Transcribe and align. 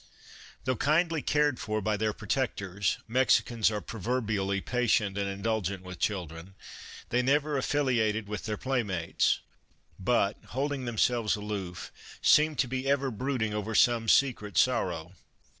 Though 0.65 0.77
kindly 0.77 1.21
cared 1.21 1.59
for 1.59 1.79
by 1.79 1.95
their 1.95 2.11
pro 2.11 2.27
tectors— 2.27 2.97
Mexicans 3.19 3.69
are 3.69 3.81
proverbially 3.81 4.59
patient 4.61 5.15
and 5.15 5.29
in 5.29 5.43
dulgent 5.43 5.83
with 5.83 5.99
children— 5.99 6.55
they 7.11 7.21
never 7.21 7.55
affiliated 7.55 8.27
with 8.27 8.45
their 8.45 8.57
playmates, 8.57 9.41
but, 9.99 10.39
holding 10.57 10.85
themselves 10.85 11.35
aloof, 11.35 11.91
seemed 12.19 12.57
to 12.57 12.67
be 12.67 12.89
ever 12.89 13.11
brooding 13.11 13.53
over 13.53 13.75
some 13.75 14.09
secret 14.09 14.57
sorrow. 14.57 15.11